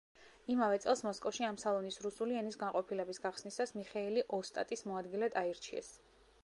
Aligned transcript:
იმავე 0.51 0.79
წელს, 0.85 1.03
მოსკოვში, 1.07 1.43
ამ 1.49 1.59
სალონის 1.65 2.01
რუსული 2.05 2.39
ენის 2.39 2.57
განყოფილების 2.63 3.23
გახსნისას 3.27 3.75
მიხეილი 3.81 4.27
ოსტატის 4.39 4.87
მოადგილედ 4.93 5.41
აირჩიეს. 5.43 5.97